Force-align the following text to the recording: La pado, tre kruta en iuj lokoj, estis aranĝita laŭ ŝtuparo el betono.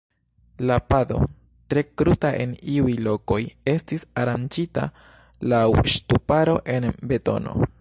La 0.67 0.77
pado, 0.93 1.19
tre 1.73 1.83
kruta 2.01 2.31
en 2.45 2.55
iuj 2.77 2.95
lokoj, 3.09 3.39
estis 3.75 4.07
aranĝita 4.23 4.87
laŭ 5.53 5.63
ŝtuparo 5.97 6.57
el 6.77 6.93
betono. 7.13 7.59